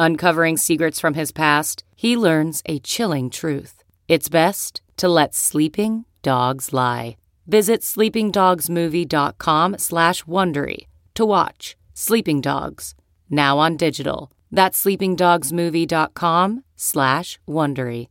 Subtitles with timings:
[0.00, 3.82] Uncovering secrets from his past, he learns a chilling truth.
[4.06, 7.16] It's best to let sleeping dogs lie.
[7.48, 12.94] Visit sleepingdogsmovie.com slash Wondery to watch Sleeping Dogs,
[13.28, 14.30] now on digital.
[14.52, 18.06] That's sleepingdogsmovie.com slash Wondery.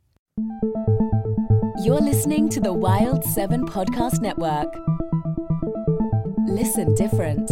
[1.86, 4.74] You're listening to the Wild 7 Podcast Network.
[6.50, 7.50] Listen different.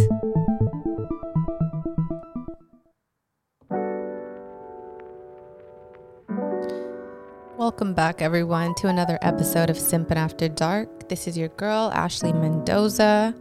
[7.65, 11.09] Welcome back, everyone, to another episode of Simpin' After Dark.
[11.09, 13.33] This is your girl, Ashley Mendoza.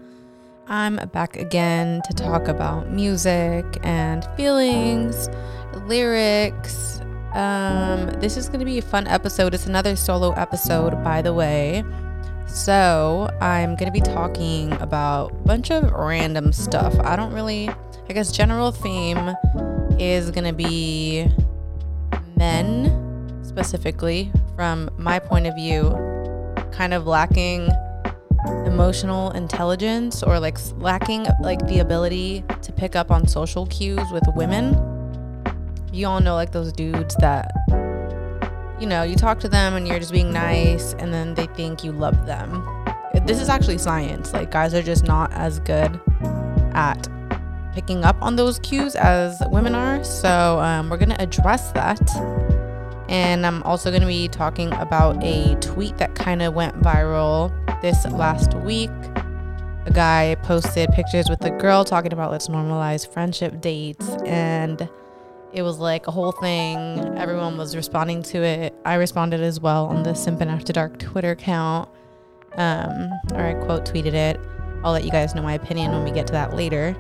[0.67, 5.29] I'm back again to talk about music and feelings,
[5.85, 7.03] lyrics.
[7.35, 9.53] Um, this is going to be a fun episode.
[9.53, 11.85] It's another solo episode, by the way.
[12.47, 16.99] So, I'm going to be talking about a bunch of random stuff.
[17.01, 17.69] I don't really,
[18.09, 19.35] I guess, general theme
[19.99, 21.29] is going to be
[22.39, 22.94] men
[23.55, 25.91] specifically, from my point of view,
[26.73, 27.71] kind of lacking
[28.67, 34.25] emotional intelligence or like lacking like the ability to pick up on social cues with
[34.35, 34.75] women.
[35.93, 37.53] You all know like those dudes that
[38.81, 41.85] you know, you talk to them and you're just being nice and then they think
[41.85, 42.67] you love them.
[43.25, 44.33] This is actually science.
[44.33, 46.01] Like guys are just not as good
[46.75, 47.09] at
[47.73, 50.03] picking up on those cues as women are.
[50.03, 52.01] So um, we're gonna address that
[53.09, 57.53] and I'm also going to be talking about a tweet that kind of went viral
[57.83, 58.91] this last week.
[59.87, 64.09] A guy posted pictures with a girl talking about let's normalize friendship dates.
[64.25, 64.89] And
[65.53, 66.99] it was like a whole thing.
[67.17, 68.75] Everyone was responding to it.
[68.85, 71.89] I responded as well on the Simp Simpin' After Dark Twitter account.
[72.57, 74.41] Um, or I quote tweeted it.
[74.83, 76.97] I'll let you guys know my opinion when we get to that later.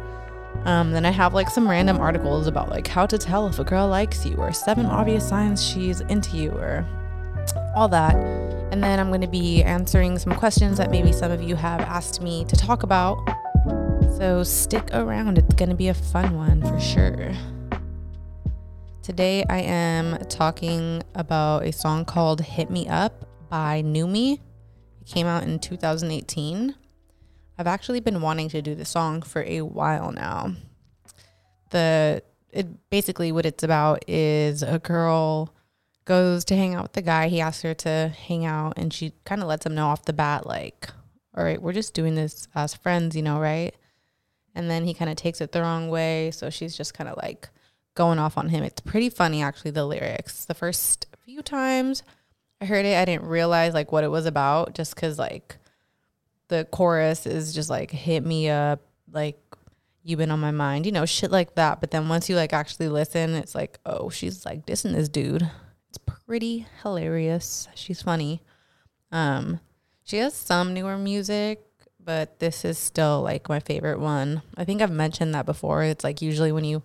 [0.65, 3.65] Um, then I have like some random articles about like how to tell if a
[3.65, 6.87] girl likes you or seven obvious signs she's into you or
[7.75, 8.15] all that.
[8.72, 11.81] And then I'm going to be answering some questions that maybe some of you have
[11.81, 13.19] asked me to talk about.
[14.16, 17.32] So stick around, it's going to be a fun one for sure.
[19.03, 24.34] Today I am talking about a song called Hit Me Up by Numi.
[24.34, 26.75] It came out in 2018.
[27.59, 30.54] I've actually been wanting to do the song for a while now.
[31.70, 35.53] The it basically what it's about is a girl
[36.04, 37.28] goes to hang out with the guy.
[37.28, 40.12] He asks her to hang out and she kind of lets him know off the
[40.12, 40.88] bat like,
[41.37, 43.75] "All right, we're just doing this as friends, you know, right?"
[44.54, 47.16] And then he kind of takes it the wrong way, so she's just kind of
[47.16, 47.48] like
[47.94, 48.62] going off on him.
[48.64, 50.44] It's pretty funny actually the lyrics.
[50.44, 52.03] The first few times
[52.60, 55.56] I heard it, I didn't realize like what it was about just cuz like
[56.49, 59.38] the chorus is just like hit me up like
[60.03, 61.81] you've been on my mind you know shit like that.
[61.81, 65.49] But then once you like actually listen it's like oh she's like dissing this dude.
[65.88, 67.69] It's pretty hilarious.
[67.75, 68.43] She's funny.
[69.10, 69.60] Um
[70.05, 71.65] she has some newer music
[71.99, 74.43] but this is still like my favorite one.
[74.56, 75.82] I think i've mentioned that before.
[75.82, 76.82] It's like usually when you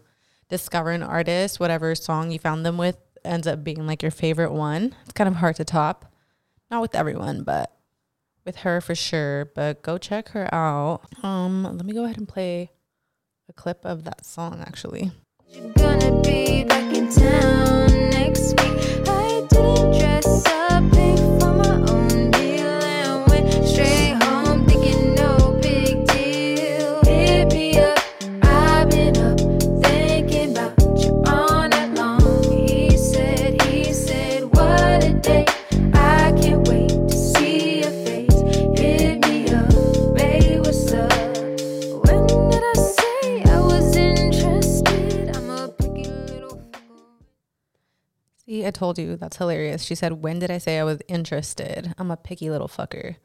[0.47, 4.53] discover an artist whatever song you found them with ends up being like your favorite
[4.53, 4.95] one.
[5.03, 6.05] It's kind of hard to top.
[6.71, 7.73] Not with everyone but
[8.49, 11.01] with her for sure, but go check her out.
[11.21, 12.71] Um, let me go ahead and play
[13.47, 15.11] a clip of that song actually.
[15.49, 19.07] You're gonna be back in town next week.
[19.07, 20.58] I didn't dress up,
[48.69, 49.83] I told you that's hilarious.
[49.83, 51.93] She said, "When did I say I was interested?
[51.97, 53.15] I'm a picky little fucker."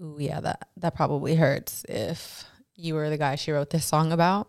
[0.00, 2.44] Ooh, yeah, that that probably hurts if
[2.74, 4.48] you were the guy she wrote this song about.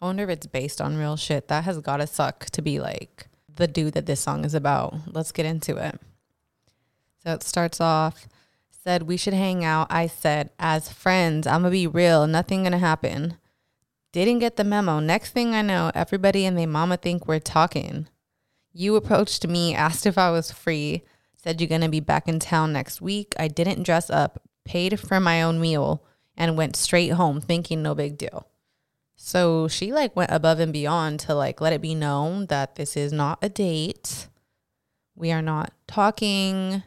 [0.00, 1.48] I wonder if it's based on real shit.
[1.48, 4.94] That has got to suck to be like the dude that this song is about.
[5.06, 5.98] Let's get into it.
[7.24, 8.28] So it starts off
[8.82, 9.86] said we should hang out.
[9.90, 13.36] I said, as friends, I'm gonna be real, nothing gonna happen.
[14.10, 14.98] Didn't get the memo.
[14.98, 18.08] Next thing I know, everybody and their mama think we're talking.
[18.72, 21.02] You approached me, asked if I was free,
[21.36, 23.34] said you're gonna be back in town next week.
[23.38, 26.04] I didn't dress up, paid for my own meal,
[26.36, 28.48] and went straight home thinking no big deal.
[29.16, 32.96] So she like went above and beyond to like let it be known that this
[32.96, 34.28] is not a date.
[35.14, 36.82] We are not talking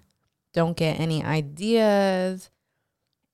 [0.56, 2.50] don't get any ideas.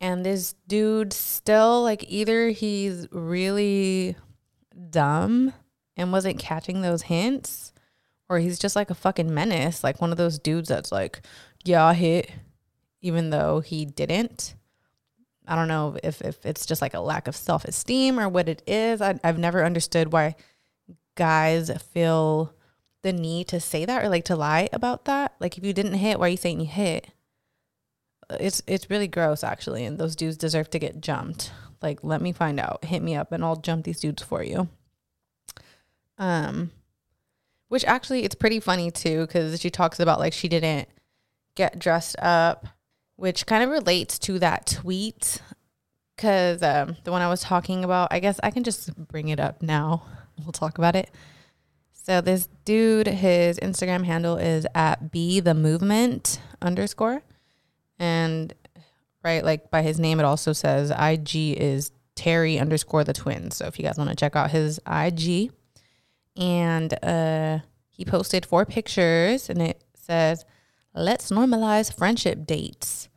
[0.02, 4.16] And this dude still, like, either he's really
[4.90, 5.54] dumb
[5.96, 7.72] and wasn't catching those hints,
[8.32, 11.22] or he's just like a fucking menace, like one of those dudes that's like,
[11.66, 12.32] yeah, I hit,
[13.02, 14.56] even though he didn't.
[15.46, 18.48] I don't know if, if it's just like a lack of self esteem or what
[18.48, 19.02] it is.
[19.02, 20.36] I, I've never understood why
[21.16, 22.54] guys feel
[23.02, 25.36] the need to say that or like to lie about that.
[25.42, 27.08] Like if you didn't hit, why are you saying you hit?
[28.30, 31.52] It's it's really gross actually, and those dudes deserve to get jumped.
[31.82, 32.86] Like let me find out.
[32.86, 34.70] Hit me up and I'll jump these dudes for you.
[36.18, 36.72] Um
[37.72, 40.90] which actually it's pretty funny too cuz she talks about like she didn't
[41.56, 42.68] get dressed up,
[43.16, 45.42] which kind of relates to that tweet
[46.18, 49.40] cuz um the one I was talking about, I guess I can just bring it
[49.40, 50.04] up now.
[50.44, 51.12] We'll talk about it.
[51.94, 57.22] So this dude, his Instagram handle is at be the movement underscore.
[57.98, 58.54] And
[59.24, 63.56] right, like by his name, it also says IG is Terry underscore the twins.
[63.56, 65.52] So if you guys want to check out his IG,
[66.36, 70.46] and uh, he posted four pictures, and it says,
[70.94, 73.10] "Let's normalize friendship dates,"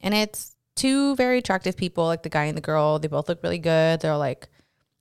[0.00, 2.98] and it's two very attractive people, like the guy and the girl.
[2.98, 4.00] They both look really good.
[4.00, 4.48] They're like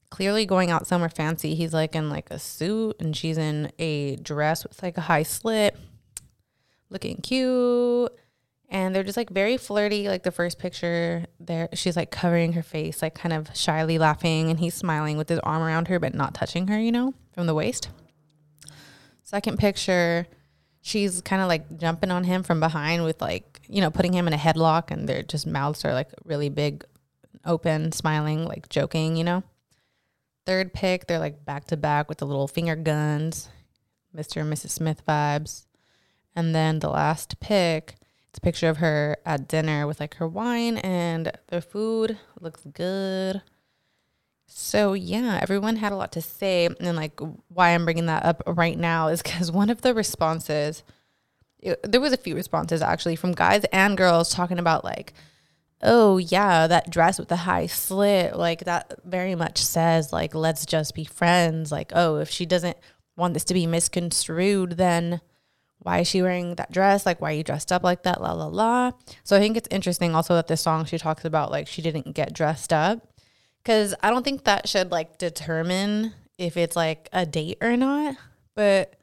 [0.10, 1.56] clearly going out somewhere fancy.
[1.56, 5.24] He's like in like a suit and she's in a dress with like a high
[5.24, 5.78] slit,
[6.90, 8.12] looking cute.
[8.70, 10.10] And they're just like very flirty.
[10.10, 14.50] Like the first picture, there she's like covering her face, like kind of shyly laughing,
[14.50, 17.48] and he's smiling with his arm around her, but not touching her, you know, from
[17.48, 17.90] the waist.
[19.24, 20.28] Second picture,
[20.82, 24.28] she's kind of like jumping on him from behind with like, you know, putting him
[24.28, 26.84] in a headlock, and their just mouths are like really big,
[27.46, 29.44] open, smiling, like joking, you know.
[30.46, 33.50] Third pick, they're like back to back with the little finger guns,
[34.16, 34.42] Mr.
[34.42, 34.70] and Mrs.
[34.70, 35.66] Smith vibes.
[36.34, 37.97] And then the last pick,
[38.38, 42.62] it's a picture of her at dinner with like her wine and the food looks
[42.72, 43.42] good.
[44.46, 48.44] So yeah, everyone had a lot to say, and like why I'm bringing that up
[48.46, 50.84] right now is because one of the responses,
[51.58, 55.14] it, there was a few responses actually from guys and girls talking about like
[55.82, 60.66] oh yeah that dress with the high slit like that very much says like let's
[60.66, 62.78] just be friends like oh if she doesn't
[63.16, 65.22] want this to be misconstrued then
[65.80, 68.32] why is she wearing that dress like why are you dressed up like that la
[68.34, 68.92] la la
[69.24, 72.14] so i think it's interesting also that this song she talks about like she didn't
[72.14, 73.08] get dressed up
[73.64, 78.16] because i don't think that should like determine if it's like a date or not
[78.56, 78.96] but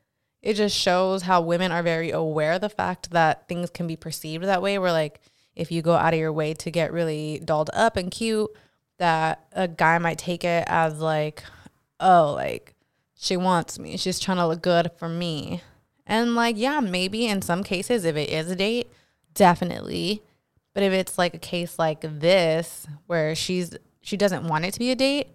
[0.43, 3.97] it just shows how women are very aware of the fact that things can be
[3.97, 5.21] perceived that way where like
[5.56, 8.50] if you go out of your way to get really dolled up and cute,
[8.99, 11.43] that a guy might take it as like,
[12.00, 12.75] oh, like
[13.16, 13.97] she wants me.
[13.97, 15.62] She's trying to look good for me.
[16.06, 18.90] And like, yeah, maybe in some cases, if it is a date,
[19.32, 20.23] definitely.
[20.75, 24.78] But if it's like a case like this where she's she doesn't want it to
[24.78, 25.28] be a date,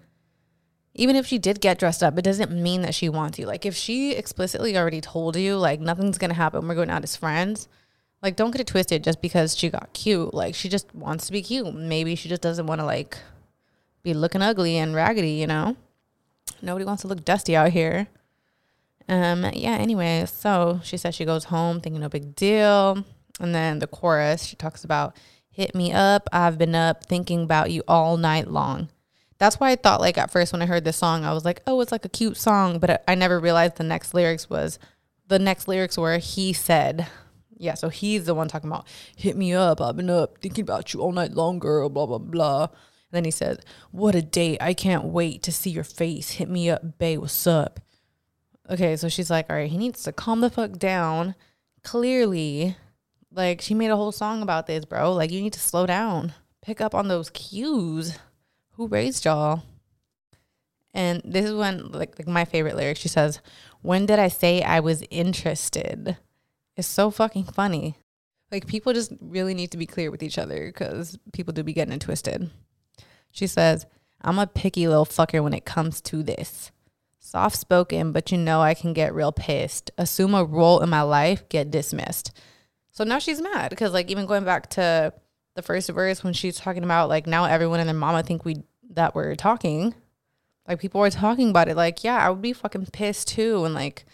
[0.94, 3.46] even if she did get dressed up, it doesn't mean that she wants you.
[3.46, 7.16] Like if she explicitly already told you like nothing's gonna happen, we're going out as
[7.16, 7.68] friends,
[8.22, 10.34] like, don't get it twisted just because she got cute.
[10.34, 11.74] Like, she just wants to be cute.
[11.74, 13.18] Maybe she just doesn't want to, like,
[14.04, 15.78] be looking ugly and raggedy, you know?
[16.62, 18.08] Nobody wants to look dusty out here.
[19.10, 23.04] Um, yeah, anyway, so she says she goes home thinking no big deal.
[23.40, 25.16] And then the chorus, she talks about,
[25.50, 26.30] hit me up.
[26.32, 28.90] I've been up thinking about you all night long.
[29.40, 31.62] That's why I thought, like, at first when I heard this song, I was like,
[31.66, 32.80] oh, it's like a cute song.
[32.80, 34.78] But I never realized the next lyrics was,
[35.28, 37.08] the next lyrics were, he said,
[37.60, 39.82] yeah, so he's the one talking about hit me up.
[39.82, 41.90] I've been up thinking about you all night long, girl.
[41.90, 42.64] Blah blah blah.
[42.64, 42.72] And
[43.12, 43.60] then he says,
[43.92, 44.60] "What a date!
[44.62, 46.32] I can't wait to see your face.
[46.32, 47.18] Hit me up, bae.
[47.18, 47.82] What's up?"
[48.70, 51.36] Okay, so she's like, "All right, he needs to calm the fuck down."
[51.84, 52.76] Clearly,
[53.32, 55.14] like she made a whole song about this, bro.
[55.14, 58.18] Like you need to slow down, pick up on those cues.
[58.74, 59.64] Who raised y'all?
[60.94, 62.98] And this is when like, like my favorite lyric.
[62.98, 63.42] She says,
[63.82, 66.18] "When did I say I was interested?"
[66.76, 67.98] It's so fucking funny.
[68.52, 71.74] Like people just really need to be clear with each other because people do be
[71.74, 72.50] getting it twisted.
[73.32, 73.86] She says,
[74.22, 76.72] I'm a picky little fucker when it comes to this.
[77.30, 79.92] Soft spoken, but you know I can get real pissed.
[80.00, 82.32] Assume a role in my life, get dismissed.
[82.92, 85.14] So now she's mad because, like, even going back to
[85.54, 88.64] the first verse when she's talking about like now everyone and their mama think we
[88.90, 89.94] that we're talking,
[90.68, 91.76] like people were talking about it.
[91.76, 94.06] Like, yeah, I would be fucking pissed too, and like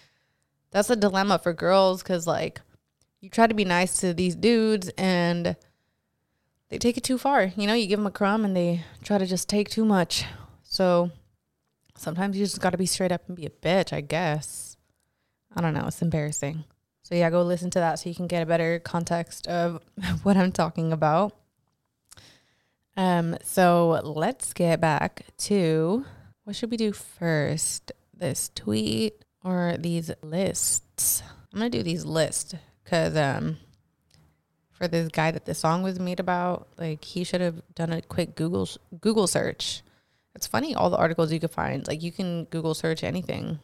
[0.71, 2.59] that's a dilemma for girls because like
[3.21, 5.55] you try to be nice to these dudes and
[6.67, 7.53] they take it too far.
[7.55, 10.25] You know, you give them a crumb and they try to just take too much.
[10.63, 11.11] So
[11.97, 14.77] sometimes you just got to be straight up and be a bitch, I guess.
[15.55, 15.85] I don't know.
[15.87, 16.65] It's embarrassing.
[17.03, 19.81] So yeah, go listen to that so you can get a better context of
[20.23, 21.33] what I'm talking about.
[22.97, 26.05] Um, so let's get back to
[26.45, 27.91] what should we do first?
[28.13, 31.21] This tweet or these lists?
[31.53, 33.57] I'm gonna do these lists because um,
[34.71, 38.01] for this guy that the song was made about, like he should have done a
[38.01, 38.67] quick Google
[38.99, 39.83] Google search.
[40.35, 41.87] It's funny all the articles you could find.
[41.87, 43.59] Like you can Google search anything,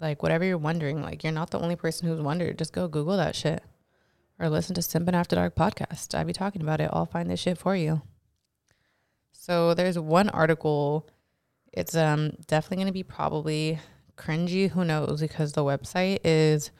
[0.00, 1.02] like whatever you're wondering.
[1.02, 2.58] Like you're not the only person who's wondered.
[2.58, 3.64] Just go Google that shit,
[4.38, 6.14] or listen to Simpin After Dark podcast.
[6.14, 6.90] I'd be talking about it.
[6.92, 8.02] I'll find this shit for you.
[9.32, 11.08] So there's one article.
[11.72, 13.80] It's um definitely gonna be probably
[14.16, 14.70] cringy.
[14.70, 15.20] Who knows?
[15.20, 16.70] Because the website is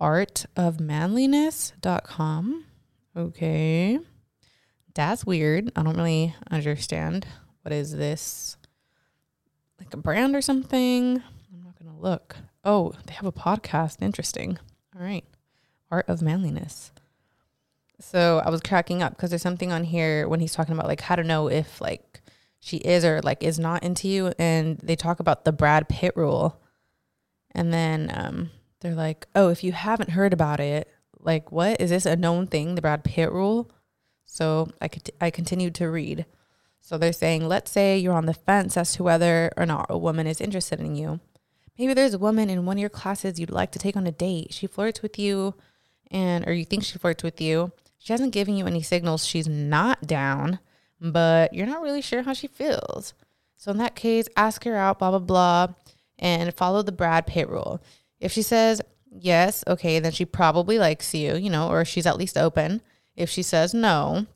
[0.00, 2.64] artofmanliness.com.
[3.16, 4.00] Okay.
[4.94, 5.72] That's weird.
[5.74, 7.26] I don't really understand.
[7.64, 8.58] What is this?
[9.80, 11.22] Like a brand or something?
[11.50, 12.36] I'm not going to look.
[12.62, 14.02] Oh, they have a podcast.
[14.02, 14.58] Interesting.
[14.94, 15.24] All right.
[15.90, 16.92] Art of Manliness.
[18.00, 21.00] So I was cracking up because there's something on here when he's talking about like
[21.00, 22.20] how to know if like
[22.60, 24.34] she is or like is not into you.
[24.38, 26.60] And they talk about the Brad Pitt rule.
[27.52, 30.86] And then um, they're like, oh, if you haven't heard about it,
[31.18, 33.70] like, what is this a known thing, the Brad Pitt rule?
[34.26, 36.26] So I could I continued to read.
[36.84, 39.96] So they're saying, let's say you're on the fence as to whether or not a
[39.96, 41.18] woman is interested in you.
[41.78, 44.12] Maybe there's a woman in one of your classes you'd like to take on a
[44.12, 44.52] date.
[44.52, 45.54] She flirts with you,
[46.10, 47.72] and or you think she flirts with you.
[47.96, 50.58] She hasn't given you any signals she's not down,
[51.00, 53.14] but you're not really sure how she feels.
[53.56, 55.68] So in that case, ask her out, blah blah blah,
[56.18, 57.82] and follow the Brad Pitt rule.
[58.20, 62.18] If she says yes, okay, then she probably likes you, you know, or she's at
[62.18, 62.82] least open.
[63.16, 64.26] If she says no,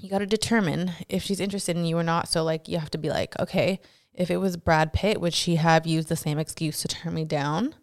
[0.00, 2.28] you got to determine if she's interested in you or not.
[2.28, 3.80] So, like, you have to be like, okay,
[4.14, 7.24] if it was Brad Pitt, would she have used the same excuse to turn me
[7.24, 7.74] down?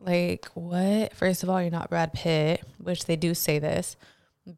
[0.00, 1.14] Like, what?
[1.14, 3.96] First of all, you're not Brad Pitt, which they do say this.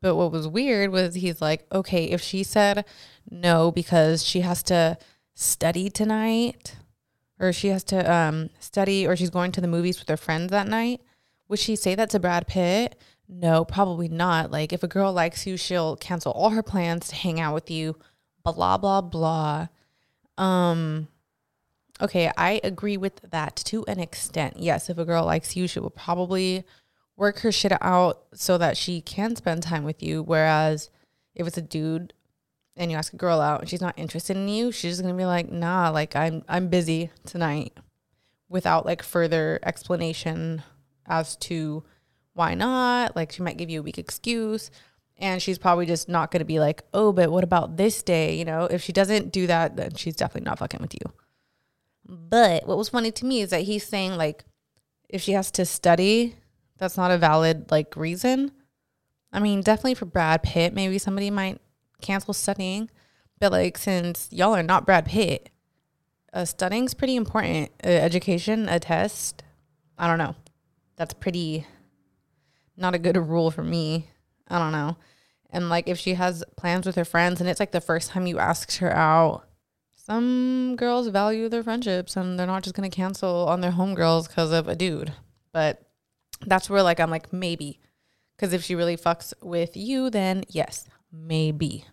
[0.00, 2.84] But what was weird was he's like, okay, if she said
[3.30, 4.98] no because she has to
[5.34, 6.76] study tonight,
[7.40, 10.50] or she has to um, study or she's going to the movies with her friends
[10.50, 11.00] that night,
[11.48, 13.00] would she say that to Brad Pitt?
[13.32, 14.50] No, probably not.
[14.50, 17.70] Like, if a girl likes you, she'll cancel all her plans to hang out with
[17.70, 17.96] you,
[18.42, 19.68] blah, blah, blah.
[20.36, 21.06] Um,
[22.00, 24.56] okay, I agree with that to an extent.
[24.58, 26.64] Yes, if a girl likes you, she will probably
[27.16, 30.24] work her shit out so that she can spend time with you.
[30.24, 30.90] Whereas
[31.34, 32.14] if it's a dude
[32.76, 35.14] and you ask a girl out and she's not interested in you, she's just gonna
[35.14, 37.76] be like, nah, like I'm I'm busy tonight
[38.48, 40.62] without like further explanation
[41.06, 41.84] as to
[42.40, 43.14] why not.
[43.14, 44.70] Like she might give you a weak excuse.
[45.18, 48.34] And she's probably just not gonna be like, oh, but what about this day?
[48.36, 51.12] You know, if she doesn't do that, then she's definitely not fucking with you.
[52.08, 54.44] But what was funny to me is that he's saying like
[55.10, 56.36] if she has to study,
[56.78, 58.52] that's not a valid like reason.
[59.32, 61.60] I mean, definitely for Brad Pitt, maybe somebody might
[62.00, 62.90] cancel studying.
[63.38, 65.50] But like, since y'all are not Brad Pitt,
[66.32, 67.70] uh, studying's pretty important.
[67.84, 69.42] Uh, education, a test.
[69.98, 70.34] I don't know.
[70.96, 71.66] That's pretty
[72.76, 74.08] not a good rule for me.
[74.48, 74.96] I don't know.
[75.50, 78.26] And like, if she has plans with her friends and it's like the first time
[78.26, 79.44] you asked her out,
[79.94, 84.52] some girls value their friendships and they're not just gonna cancel on their homegirls because
[84.52, 85.12] of a dude.
[85.52, 85.82] But
[86.46, 87.80] that's where like I'm like maybe,
[88.36, 91.84] because if she really fucks with you, then yes, maybe.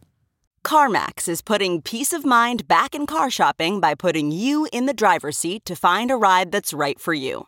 [0.63, 4.93] CarMax is putting peace of mind back in car shopping by putting you in the
[4.93, 7.47] driver's seat to find a ride that's right for you.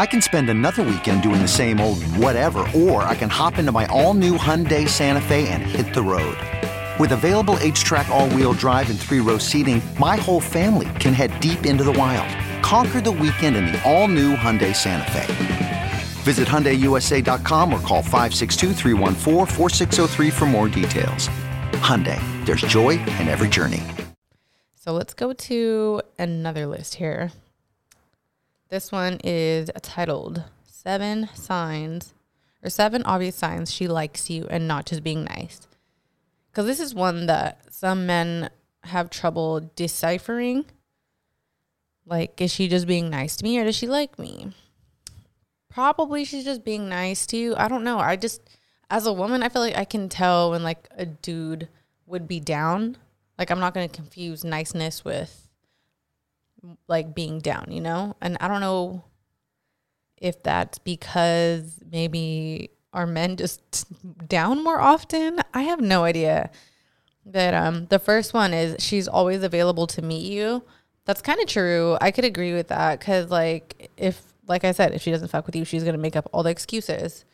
[0.00, 3.70] I can spend another weekend doing the same old whatever, or I can hop into
[3.70, 6.38] my all-new Hyundai Santa Fe and hit the road.
[6.98, 11.84] With available HTRAC all-wheel drive and three-row seating, my whole family can head deep into
[11.84, 12.34] the wild.
[12.62, 15.90] Conquer the weekend in the all-new Hyundai Santa Fe.
[16.22, 18.72] Visit HyundaiUSA.com or call 562
[20.30, 21.28] for more details.
[21.72, 23.82] Hyundai, there's joy in every journey.
[24.76, 27.32] So let's go to another list here.
[28.70, 32.14] This one is titled Seven Signs
[32.62, 35.66] or Seven Obvious Signs She Likes You and Not Just Being Nice.
[36.50, 38.48] Because this is one that some men
[38.84, 40.64] have trouble deciphering.
[42.06, 44.52] Like, is she just being nice to me or does she like me?
[45.70, 47.54] probably she's just being nice to you.
[47.56, 47.98] I don't know.
[47.98, 48.42] I just
[48.90, 51.68] as a woman, I feel like I can tell when like a dude
[52.06, 52.98] would be down.
[53.38, 55.48] Like I'm not going to confuse niceness with
[56.88, 58.16] like being down, you know?
[58.20, 59.04] And I don't know
[60.16, 63.86] if that's because maybe are men just
[64.28, 65.40] down more often?
[65.54, 66.50] I have no idea.
[67.24, 70.64] But um the first one is she's always available to meet you.
[71.04, 71.96] That's kind of true.
[72.00, 75.46] I could agree with that cuz like if like I said, if she doesn't fuck
[75.46, 77.24] with you, she's gonna make up all the excuses.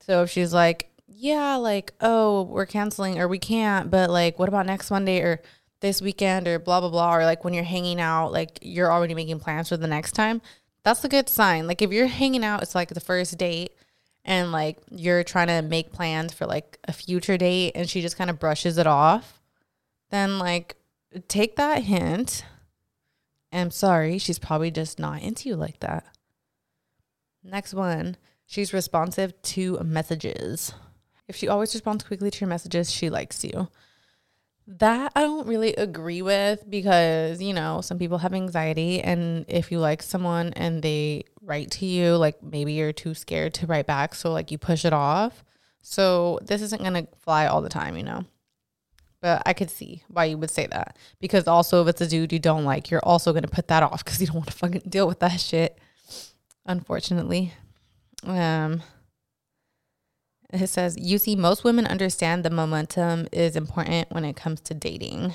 [0.00, 4.48] So if she's like, yeah, like, oh, we're canceling or we can't, but like, what
[4.48, 5.40] about next Monday or
[5.80, 9.14] this weekend or blah blah blah, or like when you're hanging out, like you're already
[9.14, 10.40] making plans for the next time.
[10.82, 11.66] That's a good sign.
[11.66, 13.72] Like if you're hanging out, it's like the first date
[14.24, 18.16] and like you're trying to make plans for like a future date and she just
[18.16, 19.40] kind of brushes it off,
[20.10, 20.76] then like
[21.28, 22.44] take that hint.
[23.52, 26.04] I'm sorry, she's probably just not into you like that.
[27.42, 28.16] Next one,
[28.46, 30.72] she's responsive to messages.
[31.26, 33.68] If she always responds quickly to your messages, she likes you.
[34.78, 39.00] That I don't really agree with because, you know, some people have anxiety.
[39.00, 43.52] And if you like someone and they write to you, like maybe you're too scared
[43.54, 44.14] to write back.
[44.14, 45.44] So, like, you push it off.
[45.82, 48.24] So, this isn't going to fly all the time, you know?
[49.20, 50.96] But I could see why you would say that.
[51.20, 53.82] Because also, if it's a dude you don't like, you're also going to put that
[53.82, 55.78] off because you don't want to fucking deal with that shit
[56.66, 57.52] unfortunately.
[58.24, 58.82] Um,
[60.52, 64.74] it says, you see, most women understand the momentum is important when it comes to
[64.74, 65.34] dating.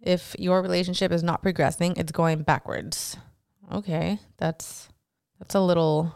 [0.00, 3.16] If your relationship is not progressing, it's going backwards.
[3.72, 4.88] Okay, that's
[5.38, 6.14] that's a little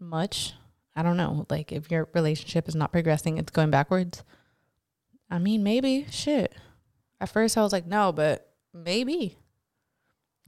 [0.00, 0.54] much.
[0.96, 1.46] I don't know.
[1.48, 4.24] Like if your relationship is not progressing, it's going backwards.
[5.30, 6.06] I mean, maybe.
[6.10, 6.54] Shit.
[7.20, 9.38] At first I was like, no, but maybe.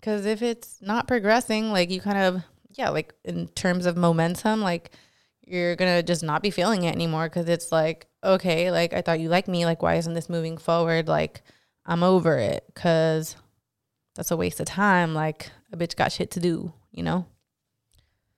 [0.03, 4.61] Cuz if it's not progressing, like you kind of yeah, like in terms of momentum,
[4.61, 4.90] like
[5.47, 9.21] you're gonna just not be feeling it anymore because it's like, okay, like I thought
[9.21, 11.09] you liked me, like why isn't this moving forward?
[11.09, 11.43] Like
[11.87, 13.37] I'm over it because
[14.17, 15.15] that's a waste of time.
[15.15, 17.27] Like a bitch got shit to do, you know?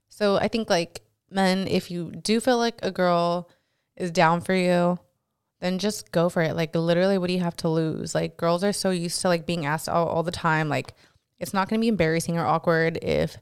[0.08, 3.48] So I think like men, if you do feel like a girl
[3.96, 4.98] is down for you,
[5.60, 6.54] then just go for it.
[6.54, 8.14] Like literally, what do you have to lose?
[8.14, 10.68] Like girls are so used to like being asked all, all the time.
[10.68, 10.92] Like
[11.38, 13.38] it's not gonna be embarrassing or awkward if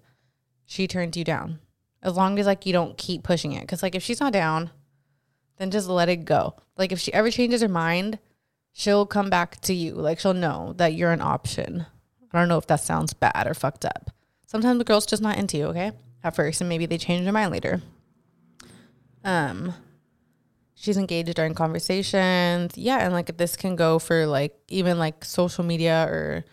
[0.65, 1.59] she turns you down.
[2.07, 3.67] As long as like you don't keep pushing it.
[3.67, 4.71] Cause like if she's not down,
[5.59, 6.55] then just let it go.
[6.79, 8.21] Like if she ever changes her mind,
[8.73, 9.95] she'll come back to you.
[9.95, 11.85] Like she'll know that you're an option.
[12.33, 14.11] I don't know if that sounds bad or fucked up.
[14.47, 15.93] Sometimes the girl's just not into you, okay?
[16.23, 17.83] At first, and maybe they change their mind later.
[19.25, 19.75] Um
[20.77, 22.79] she's engaged during conversations.
[22.79, 26.45] Yeah, and like this can go for like even like social media or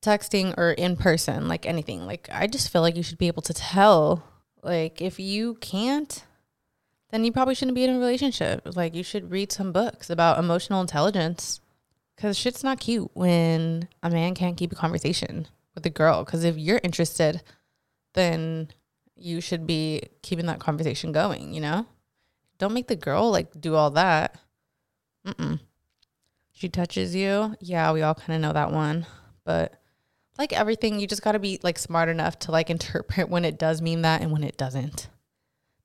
[0.00, 2.06] texting or in person, like anything.
[2.06, 4.24] Like I just feel like you should be able to tell.
[4.66, 6.24] Like if you can't,
[7.10, 8.74] then you probably shouldn't be in a relationship.
[8.74, 11.60] Like you should read some books about emotional intelligence.
[12.16, 16.24] Cause shit's not cute when a man can't keep a conversation with a girl.
[16.24, 17.42] Cause if you're interested,
[18.14, 18.68] then
[19.14, 21.86] you should be keeping that conversation going, you know?
[22.58, 24.36] Don't make the girl like do all that.
[25.24, 25.60] Mm-mm.
[26.52, 27.54] She touches you.
[27.60, 29.06] Yeah, we all kind of know that one.
[29.44, 29.80] But
[30.38, 33.58] like everything, you just got to be like smart enough to like interpret when it
[33.58, 35.08] does mean that and when it doesn't.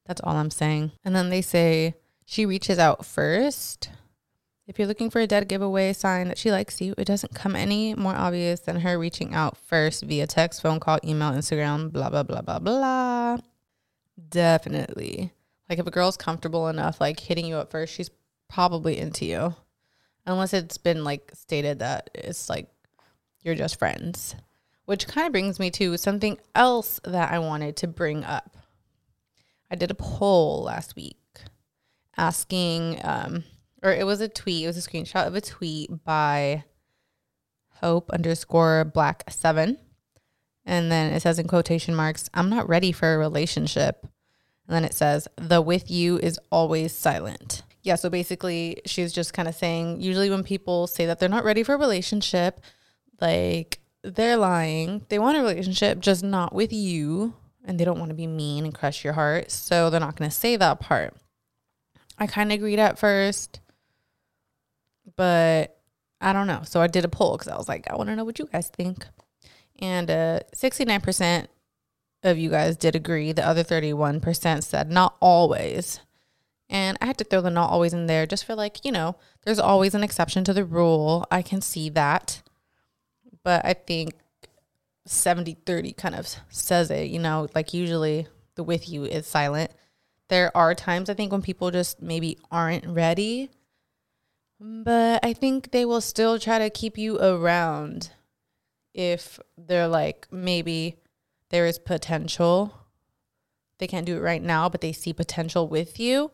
[0.06, 0.92] That's all I'm saying.
[1.04, 3.90] And then they say she reaches out first.
[4.68, 7.56] If you're looking for a dead giveaway sign that she likes you, it doesn't come
[7.56, 12.10] any more obvious than her reaching out first via text, phone call, email, Instagram, blah,
[12.10, 13.38] blah, blah, blah, blah.
[14.30, 15.34] Definitely.
[15.70, 18.10] Like if a girl's comfortable enough, like hitting you up first, she's
[18.50, 19.56] probably into you.
[20.26, 22.70] Unless it's been like stated that it's like
[23.44, 24.36] you're just friends.
[24.86, 28.58] Which kind of brings me to something else that I wanted to bring up.
[29.70, 31.18] I did a poll last week
[32.18, 33.44] asking, um,
[33.82, 36.64] or it was a tweet, it was a screenshot of a tweet by
[37.82, 39.78] hope underscore black seven.
[40.66, 44.06] And then it says in quotation marks, I'm not ready for a relationship.
[44.68, 47.64] And then it says, the with you is always silent.
[47.82, 51.44] Yeah, so basically, she's just kind of saying usually when people say that they're not
[51.44, 52.62] ready for a relationship,
[53.22, 55.06] like they're lying.
[55.10, 57.36] They want a relationship, just not with you.
[57.64, 59.52] And they don't want to be mean and crush your heart.
[59.52, 61.16] So they're not going to say that part.
[62.18, 63.60] I kind of agreed at first,
[65.16, 65.80] but
[66.20, 66.62] I don't know.
[66.64, 68.48] So I did a poll because I was like, I want to know what you
[68.52, 69.06] guys think.
[69.80, 71.48] And uh, 69%
[72.24, 73.32] of you guys did agree.
[73.32, 76.00] The other 31% said not always.
[76.70, 79.18] And I had to throw the not always in there just for like, you know,
[79.44, 81.26] there's always an exception to the rule.
[81.30, 82.42] I can see that.
[83.44, 84.14] But I think
[85.06, 89.72] 70 30 kind of says it, you know, like usually the with you is silent.
[90.28, 93.50] There are times I think when people just maybe aren't ready,
[94.60, 98.12] but I think they will still try to keep you around
[98.94, 100.98] if they're like maybe
[101.50, 102.74] there is potential.
[103.80, 106.32] They can't do it right now, but they see potential with you.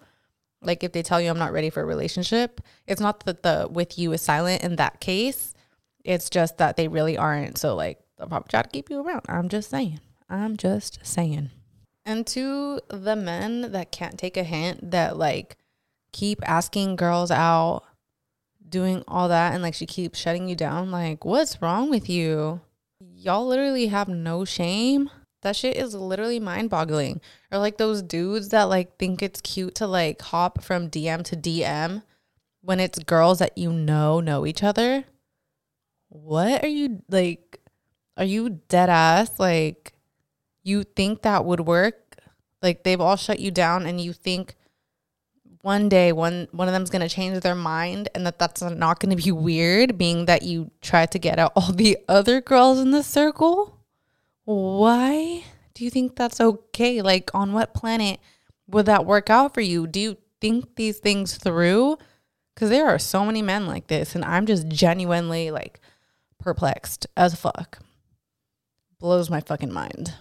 [0.62, 3.68] Like if they tell you I'm not ready for a relationship, it's not that the
[3.72, 5.54] with you is silent in that case.
[6.08, 7.58] It's just that they really aren't.
[7.58, 9.24] So like they'll probably try to keep you around.
[9.28, 10.00] I'm just saying.
[10.30, 11.52] I'm just saying.
[12.06, 15.58] And to the men that can't take a hint that like
[16.14, 17.84] keep asking girls out,
[18.68, 22.62] doing all that, and like she keeps shutting you down, like, what's wrong with you?
[23.00, 25.10] Y'all literally have no shame.
[25.42, 27.20] That shit is literally mind boggling.
[27.52, 31.36] Or like those dudes that like think it's cute to like hop from DM to
[31.36, 32.04] DM
[32.62, 35.04] when it's girls that you know know each other.
[36.10, 37.60] What are you like?
[38.16, 39.40] Are you dead ass?
[39.40, 39.94] Like,
[40.64, 42.18] you think that would work?
[42.62, 44.56] Like, they've all shut you down, and you think
[45.62, 49.16] one day one one of them's gonna change their mind, and that that's not gonna
[49.16, 53.04] be weird, being that you tried to get out all the other girls in the
[53.04, 53.78] circle.
[54.46, 55.44] Why
[55.74, 57.02] do you think that's okay?
[57.02, 58.20] Like, on what planet
[58.68, 59.88] would that work out for you?
[59.88, 61.98] Do you think these things through?
[62.56, 65.80] Because there are so many men like this, and I'm just genuinely like
[66.48, 67.80] perplexed as fuck
[69.02, 70.14] blows my fucking mind.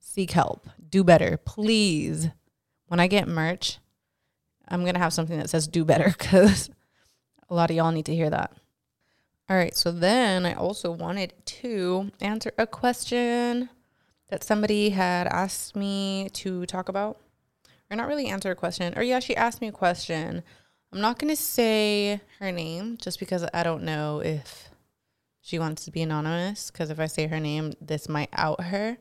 [0.00, 0.68] Seek help.
[0.90, 2.30] Do better, please.
[2.88, 3.78] When I get merch,
[4.66, 6.70] I'm going to have something that says do better because
[7.48, 8.50] a lot of y'all need to hear that.
[9.48, 13.68] All right, so then I also wanted to answer a question
[14.28, 17.20] that somebody had asked me to talk about.
[17.88, 18.92] Or not really answer a question.
[18.96, 20.42] Or yeah, she asked me a question.
[20.92, 24.71] I'm not going to say her name just because I don't know if
[25.42, 28.96] she wants to be anonymous because if I say her name, this might out her.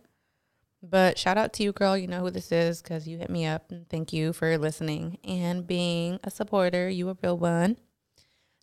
[0.82, 1.96] But shout out to you, girl.
[1.96, 3.72] You know who this is because you hit me up.
[3.72, 6.90] And thank you for listening and being a supporter.
[6.90, 7.78] You a real one.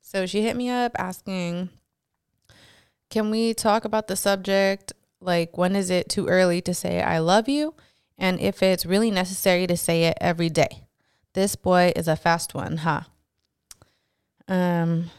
[0.03, 1.69] So she hit me up asking,
[3.11, 4.93] Can we talk about the subject?
[5.21, 7.75] Like, when is it too early to say I love you?
[8.19, 10.83] And if it's really necessary to say it every day.
[11.35, 13.03] This boy is a fast one, huh?
[14.49, 15.11] Um,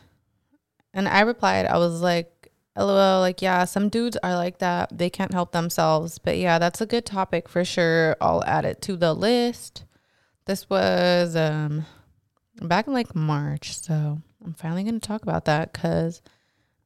[0.94, 2.39] and I replied, I was like,
[2.78, 4.98] LOL, like, yeah, some dudes are like that.
[4.98, 6.18] They can't help themselves.
[6.18, 8.16] But yeah, that's a good topic for sure.
[8.22, 9.86] I'll add it to the list.
[10.46, 11.86] This was um
[12.62, 13.78] back in like March.
[13.78, 16.22] So I'm finally going to talk about that because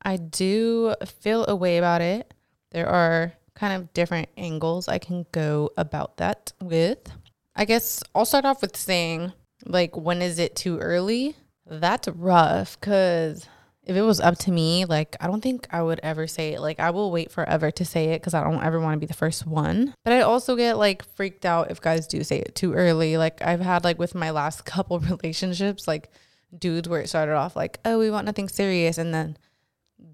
[0.02, 2.34] I do feel a way about it.
[2.72, 7.12] There are kind of different angles I can go about that with.
[7.56, 9.32] I guess I'll start off with saying,
[9.66, 11.36] like, when is it too early?
[11.66, 13.48] That's rough because
[13.86, 16.62] if it was up to me, like I don't think I would ever say it.
[16.62, 19.06] Like I will wait forever to say it because I don't ever want to be
[19.06, 19.94] the first one.
[20.04, 23.18] But I also get like freaked out if guys do say it too early.
[23.18, 26.10] Like I've had like with my last couple relationships, like
[26.58, 29.38] dudes where it started off like, oh, we want nothing serious, and then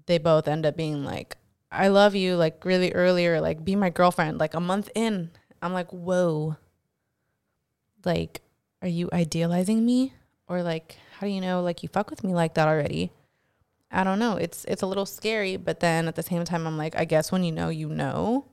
[0.06, 1.36] they both end up being like,
[1.70, 5.30] I love you, like really early, or like be my girlfriend, like a month in.
[5.62, 6.56] I'm like, whoa.
[8.04, 8.40] Like,
[8.82, 10.14] are you idealizing me?
[10.48, 13.12] Or like, how do you know like you fuck with me like that already?
[13.90, 14.36] I don't know.
[14.36, 17.32] It's it's a little scary, but then at the same time I'm like, I guess
[17.32, 18.46] when you know, you know.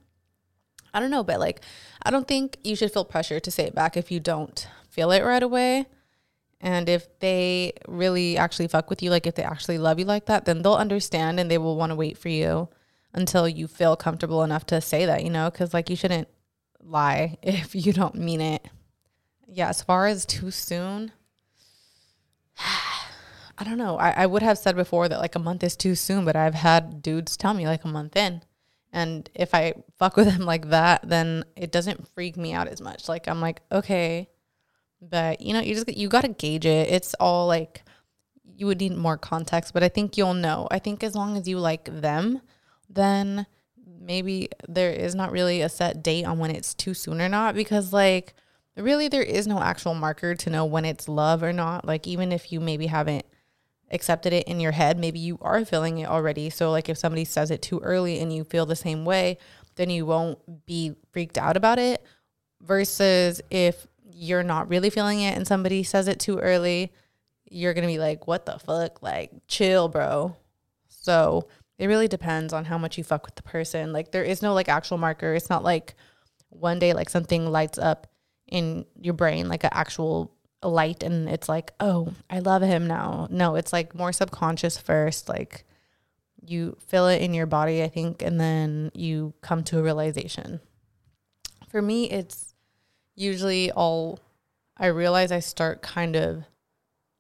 [0.94, 1.62] I don't know, but like
[2.04, 5.12] I don't think you should feel pressure to say it back if you don't feel
[5.12, 5.86] it right away.
[6.60, 10.26] And if they really actually fuck with you, like if they actually love you like
[10.26, 12.70] that, then they'll understand and they will want to wait for you
[13.14, 16.28] until you feel comfortable enough to say that, you know, because like you shouldn't
[16.82, 18.68] lie if you don't mean it.
[19.48, 21.12] Yeah, as far as too soon,
[23.58, 23.98] I don't know.
[23.98, 26.54] I, I would have said before that like a month is too soon, but I've
[26.54, 28.44] had dudes tell me like a month in.
[28.94, 32.82] And if I fuck with them like that, then it doesn't freak me out as
[32.82, 33.10] much.
[33.10, 34.30] Like I'm like, okay.
[35.02, 36.90] But you know, you just you gotta gauge it.
[36.90, 37.84] It's all like
[38.56, 40.68] you would need more context, but I think you'll know.
[40.72, 42.42] I think as long as you like them,
[42.90, 43.46] then
[44.00, 47.56] maybe there is not really a set date on when it's too soon or not
[47.56, 48.34] because like
[48.76, 51.86] really there is no actual marker to know when it's love or not.
[51.86, 53.26] Like even if you maybe haven't
[53.92, 56.50] accepted it in your head, maybe you are feeling it already.
[56.50, 59.38] So like if somebody says it too early and you feel the same way,
[59.76, 62.04] then you won't be freaked out about it
[62.62, 66.92] versus if you're not really feeling it and somebody says it too early,
[67.50, 69.02] you're going to be like, "What the fuck?
[69.02, 70.36] Like chill, bro."
[70.88, 71.48] So,
[71.78, 73.94] it really depends on how much you fuck with the person.
[73.94, 75.34] Like there is no like actual marker.
[75.34, 75.96] It's not like
[76.50, 78.08] one day like something lights up
[78.48, 83.28] in your brain like an actual light and it's like, "Oh, I love him now."
[83.30, 85.66] No, it's like more subconscious first like
[86.46, 90.62] you feel it in your body, I think, and then you come to a realization.
[91.70, 92.54] For me, it's
[93.16, 94.20] usually all
[94.78, 96.44] I realize I start kind of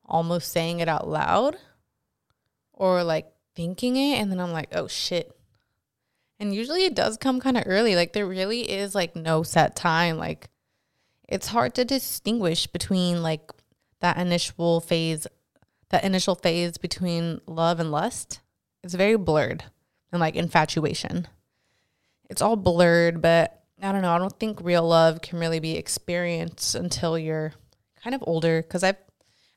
[0.06, 1.58] almost saying it out loud
[2.71, 5.34] or like thinking it and then I'm like, "Oh shit."
[6.39, 7.95] And usually it does come kind of early.
[7.95, 10.17] Like there really is like no set time.
[10.17, 10.50] Like
[11.27, 13.51] it's hard to distinguish between like
[13.99, 15.27] that initial phase
[15.89, 18.41] that initial phase between love and lust.
[18.83, 19.63] It's very blurred
[20.11, 21.27] and like infatuation.
[22.29, 24.11] It's all blurred, but I don't know.
[24.11, 27.53] I don't think real love can really be experienced until you're
[28.03, 28.97] kind of older cuz I've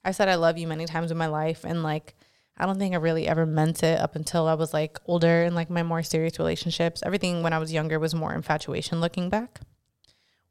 [0.05, 2.15] I said I love you many times in my life and like
[2.57, 5.55] I don't think I really ever meant it up until I was like older and
[5.55, 7.03] like my more serious relationships.
[7.05, 9.61] Everything when I was younger was more infatuation looking back.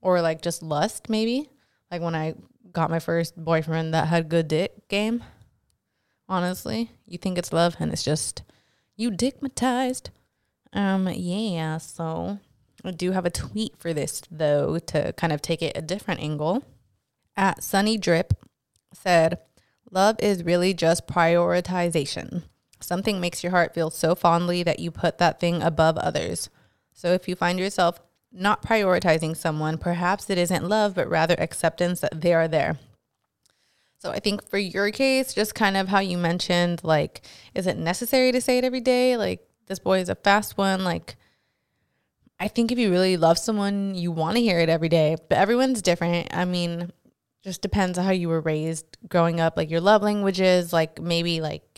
[0.01, 1.49] Or like just lust maybe.
[1.91, 2.35] Like when I
[2.71, 5.23] got my first boyfriend that had good dick game.
[6.27, 8.43] Honestly, you think it's love and it's just
[8.95, 10.09] you dickmatized.
[10.73, 12.39] Um yeah, so
[12.85, 16.21] I do have a tweet for this though to kind of take it a different
[16.21, 16.63] angle.
[17.35, 18.33] At Sunny Drip
[18.93, 19.39] said,
[19.91, 22.43] Love is really just prioritization.
[22.79, 26.49] Something makes your heart feel so fondly that you put that thing above others.
[26.93, 27.99] So if you find yourself
[28.31, 32.77] not prioritizing someone, perhaps it isn't love, but rather acceptance that they are there.
[33.99, 37.21] So I think for your case, just kind of how you mentioned, like,
[37.53, 39.17] is it necessary to say it every day?
[39.17, 40.83] Like, this boy is a fast one.
[40.85, 41.17] Like,
[42.39, 45.37] I think if you really love someone, you want to hear it every day, but
[45.37, 46.33] everyone's different.
[46.33, 46.93] I mean,
[47.43, 51.41] just depends on how you were raised growing up, like your love languages, like maybe
[51.41, 51.68] like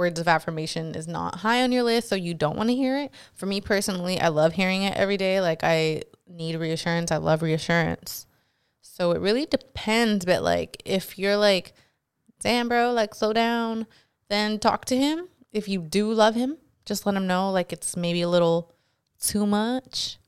[0.00, 2.98] words of affirmation is not high on your list, so you don't want to hear
[2.98, 3.12] it.
[3.34, 5.42] For me personally, I love hearing it every day.
[5.42, 7.12] Like I need reassurance.
[7.12, 8.26] I love reassurance.
[8.80, 11.74] So it really depends, but like if you're like,
[12.40, 13.86] damn bro, like slow down,
[14.30, 15.28] then talk to him.
[15.52, 18.72] If you do love him, just let him know like it's maybe a little
[19.20, 20.18] too much.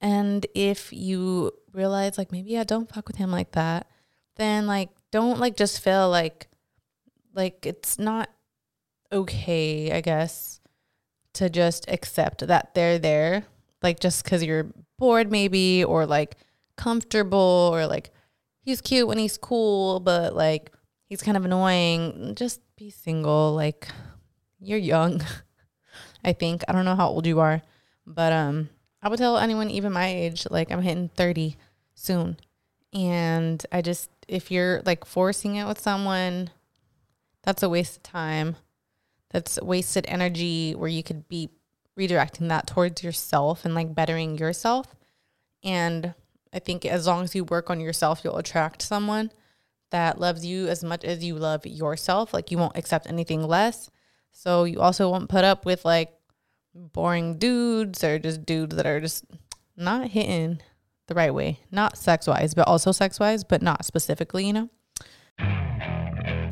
[0.00, 3.86] And if you realize like maybe I don't fuck with him like that,
[4.36, 6.48] then like don't like just feel like
[7.34, 8.30] like it's not
[9.14, 10.60] okay, I guess,
[11.34, 13.44] to just accept that they're there.
[13.82, 14.66] Like just cuz you're
[14.98, 16.36] bored maybe or like
[16.76, 18.10] comfortable or like
[18.60, 20.72] he's cute when he's cool, but like
[21.06, 22.34] he's kind of annoying.
[22.34, 23.54] Just be single.
[23.54, 23.88] Like
[24.60, 25.22] you're young.
[26.24, 26.64] I think.
[26.66, 27.62] I don't know how old you are,
[28.06, 28.70] but um
[29.02, 31.56] I would tell anyone even my age, like I'm hitting 30
[31.94, 32.38] soon.
[32.92, 36.50] And I just if you're like forcing it with someone,
[37.42, 38.56] that's a waste of time.
[39.34, 41.50] That's wasted energy where you could be
[41.98, 44.94] redirecting that towards yourself and like bettering yourself.
[45.64, 46.14] And
[46.52, 49.32] I think as long as you work on yourself, you'll attract someone
[49.90, 52.32] that loves you as much as you love yourself.
[52.32, 53.90] Like you won't accept anything less.
[54.30, 56.12] So you also won't put up with like
[56.72, 59.24] boring dudes or just dudes that are just
[59.76, 60.60] not hitting
[61.08, 64.70] the right way, not sex wise, but also sex wise, but not specifically, you know?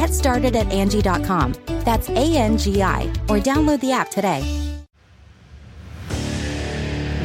[0.00, 1.52] Get started at Angi.com.
[1.84, 4.40] That's A N G I, or download the app today.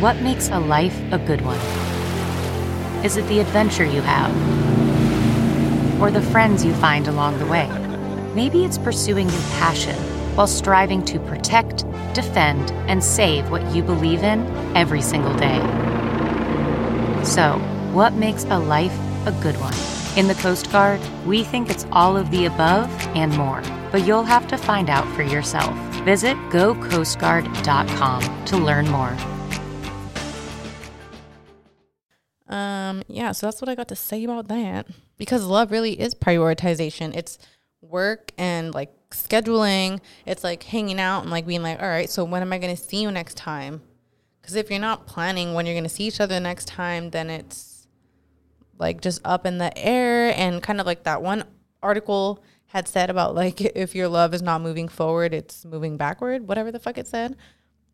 [0.02, 1.58] What makes a life a good one?
[3.06, 4.30] Is it the adventure you have?
[6.02, 7.70] Or the friends you find along the way?
[8.36, 9.96] Maybe it's pursuing your passion
[10.36, 15.60] while striving to protect, defend, and save what you believe in every single day.
[17.24, 17.58] So,
[17.94, 19.95] what makes a life a good one?
[20.16, 24.24] In the Coast Guard, we think it's all of the above and more, but you'll
[24.24, 25.76] have to find out for yourself.
[26.06, 29.14] Visit gocoastguard.com to learn more.
[32.48, 34.88] Um, yeah, so that's what I got to say about that.
[35.18, 37.14] Because love really is prioritization.
[37.14, 37.38] It's
[37.82, 40.00] work and like scheduling.
[40.26, 42.74] It's like hanging out and like being like, all right, so when am I going
[42.74, 43.82] to see you next time?
[44.40, 47.30] Because if you're not planning when you're going to see each other next time, then
[47.30, 47.75] it's
[48.78, 50.34] like just up in the air.
[50.38, 51.46] And kind of like that one
[51.82, 56.48] article had said about like if your love is not moving forward, it's moving backward,
[56.48, 57.36] whatever the fuck it said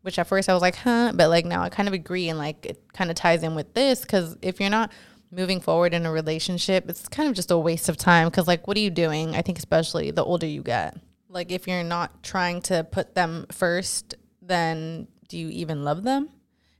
[0.02, 2.38] which at first I was like, huh, but like now I kind of agree and
[2.38, 4.92] like it kind of ties in with this because if you're not
[5.30, 8.66] moving forward in a relationship, it's kind of just a waste of time because like
[8.66, 9.34] what are you doing?
[9.34, 10.96] I think especially the older you get.
[11.28, 16.28] Like if you're not trying to put them first, then do you even love them?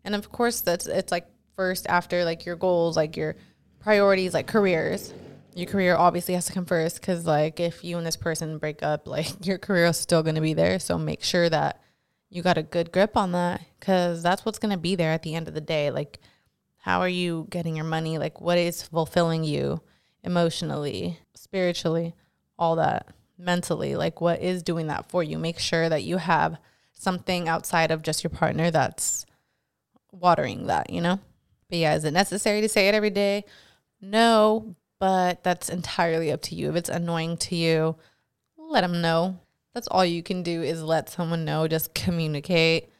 [0.04, 3.36] And of course that's it's like first after like your goals, like your
[3.82, 5.12] priorities, like careers.
[5.54, 8.82] Your career obviously has to come first because like if you and this person break
[8.82, 10.78] up, like your career is still going to be there.
[10.78, 11.80] So make sure that
[12.30, 15.22] you got a good grip on that because that's what's going to be there at
[15.22, 15.90] the end of the day.
[15.90, 16.18] Like,
[16.78, 18.16] how are you getting your money?
[18.16, 19.82] Like, what is fulfilling you
[20.24, 22.14] emotionally, spiritually,
[22.58, 23.94] all that, mentally?
[23.96, 25.38] Like, what is doing that for you?
[25.38, 26.56] Make sure that you have
[26.92, 29.26] something outside of just your partner that's
[30.10, 31.20] watering that, you know?
[31.68, 33.44] But yeah, is it necessary to say it every day?
[34.02, 36.68] No, but that's entirely up to you.
[36.68, 37.96] If it's annoying to you,
[38.58, 39.38] let them know
[39.74, 42.90] that's all you can do is let someone know, just communicate.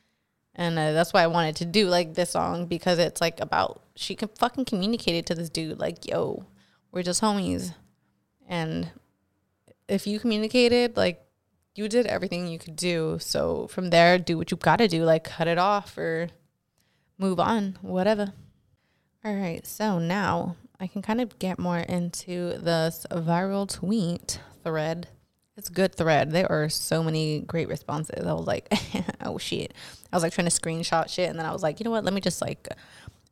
[0.55, 3.83] And uh, that's why I wanted to do like this song because it's like about
[3.97, 6.45] she can fucking communicate it to this dude like, yo,
[6.91, 7.75] we're just homies.
[8.49, 8.91] And
[9.89, 11.25] if you communicated, like
[11.75, 13.19] you did everything you could do.
[13.21, 16.29] So from there, do what you've got to do, like cut it off or
[17.19, 18.33] move on, whatever.
[19.25, 25.09] All right, so now I can kind of get more into this viral tweet thread
[25.57, 26.31] it's good thread.
[26.31, 28.27] There are so many great responses.
[28.27, 28.73] I was like,
[29.21, 29.75] oh shit.
[30.13, 32.05] I was like trying to screenshot shit and then I was like, you know what?
[32.05, 32.69] Let me just like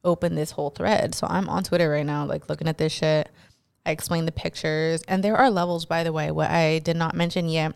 [0.04, 1.14] open this whole thread.
[1.14, 3.30] So I'm on Twitter right now, like looking at this shit.
[3.86, 5.02] I explained the pictures.
[5.08, 6.30] And there are levels, by the way.
[6.30, 7.74] What I did not mention yet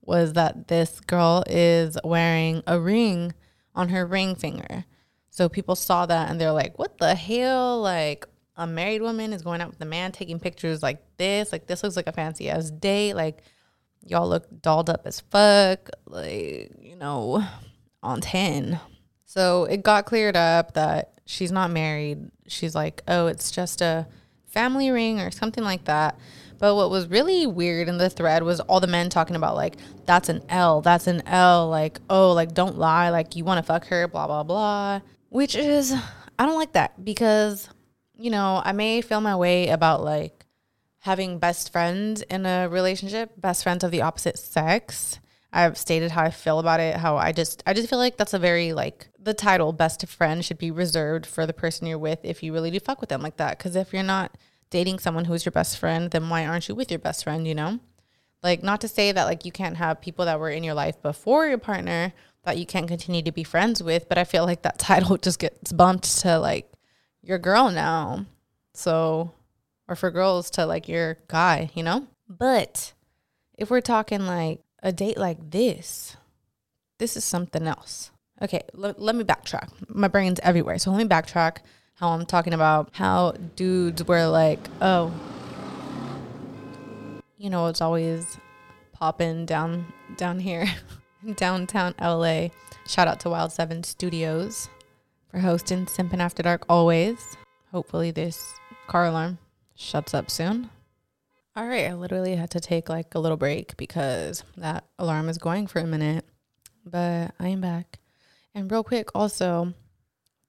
[0.00, 3.34] was that this girl is wearing a ring
[3.74, 4.86] on her ring finger.
[5.28, 7.80] So people saw that and they're like, what the hell?
[7.80, 11.52] Like, a married woman is going out with a man taking pictures like this.
[11.52, 13.14] Like, this looks like a fancy ass date.
[13.14, 13.42] Like,
[14.06, 17.44] y'all look dolled up as fuck, like, you know,
[18.02, 18.78] on 10.
[19.24, 22.30] So it got cleared up that she's not married.
[22.46, 24.06] She's like, oh, it's just a
[24.46, 26.18] family ring or something like that.
[26.58, 29.76] But what was really weird in the thread was all the men talking about, like,
[30.06, 33.62] that's an L, that's an L, like, oh, like, don't lie, like, you want to
[33.64, 35.00] fuck her, blah, blah, blah.
[35.30, 35.92] Which is,
[36.38, 37.68] I don't like that because,
[38.16, 40.44] you know, I may feel my way about, like,
[41.04, 45.18] having best friends in a relationship, best friends of the opposite sex.
[45.52, 48.32] I've stated how I feel about it, how I just I just feel like that's
[48.32, 52.20] a very like the title best friend should be reserved for the person you're with
[52.22, 54.36] if you really do fuck with them like that cuz if you're not
[54.70, 57.54] dating someone who's your best friend, then why aren't you with your best friend, you
[57.54, 57.78] know?
[58.42, 61.00] Like not to say that like you can't have people that were in your life
[61.02, 64.62] before your partner that you can't continue to be friends with, but I feel like
[64.62, 66.73] that title just gets bumped to like
[67.24, 68.26] your girl now.
[68.74, 69.32] So
[69.88, 72.06] or for girls to like your guy, you know?
[72.28, 72.92] But
[73.58, 76.16] if we're talking like a date like this,
[76.98, 78.10] this is something else.
[78.42, 79.70] Okay, l- let me backtrack.
[79.88, 80.78] My brain's everywhere.
[80.78, 81.58] So let me backtrack
[81.94, 85.12] how I'm talking about how dudes were like, oh,
[87.38, 88.38] you know, it's always
[88.92, 90.66] popping down down here,
[91.36, 92.48] downtown LA.
[92.86, 94.68] Shout out to Wild Seven Studios
[95.34, 97.36] for hosting Simpin After Dark always.
[97.72, 98.54] Hopefully this
[98.86, 99.38] car alarm
[99.74, 100.70] shuts up soon.
[101.56, 105.38] All right, I literally had to take like a little break because that alarm is
[105.38, 106.24] going for a minute,
[106.86, 107.98] but I am back.
[108.54, 109.74] And real quick, also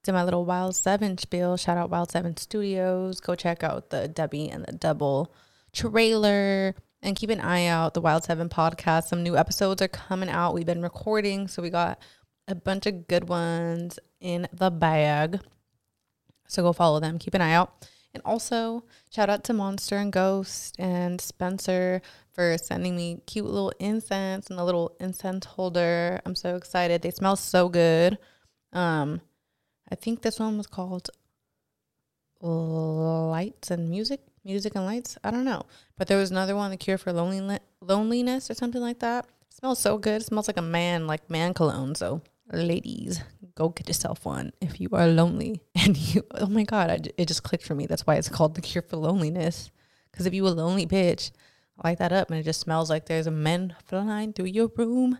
[0.03, 1.57] to my little Wild Seven spiel.
[1.57, 3.19] Shout out Wild Seven Studios.
[3.19, 5.33] Go check out the Debbie and the Double
[5.73, 9.05] trailer and keep an eye out the Wild Seven podcast.
[9.05, 10.53] Some new episodes are coming out.
[10.53, 11.97] We've been recording, so we got
[12.47, 15.39] a bunch of good ones in the bag.
[16.47, 17.17] So go follow them.
[17.19, 17.87] Keep an eye out.
[18.13, 23.73] And also, shout out to Monster and Ghost and Spencer for sending me cute little
[23.79, 26.21] incense and a little incense holder.
[26.25, 27.01] I'm so excited.
[27.01, 28.17] They smell so good.
[28.71, 29.19] Um,
[29.91, 31.09] I think this one was called
[32.41, 35.17] Lights and Music, Music and Lights.
[35.23, 35.63] I don't know,
[35.97, 39.25] but there was another one, The Cure for Loneliness or something like that.
[39.49, 40.21] It smells so good.
[40.21, 41.95] It smells like a man, like man cologne.
[41.95, 42.21] So,
[42.51, 43.21] ladies,
[43.55, 45.61] go get yourself one if you are lonely.
[45.75, 47.85] And you, oh my god, I, it just clicked for me.
[47.85, 49.71] That's why it's called The Cure for Loneliness.
[50.11, 51.31] Because if you a lonely bitch,
[51.79, 54.71] I light that up and it just smells like there's a man flying through your
[54.75, 55.19] room.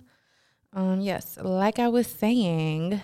[0.73, 3.01] Um, yes, like I was saying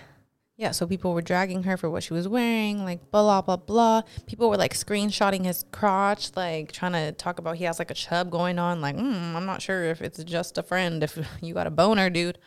[0.62, 4.02] yeah, so people were dragging her for what she was wearing, like blah blah blah.
[4.26, 7.94] People were like screenshotting his crotch, like trying to talk about he has like a
[7.94, 8.80] chub going on.
[8.80, 12.10] Like, mm, I'm not sure if it's just a friend, if you got a boner,
[12.10, 12.38] dude,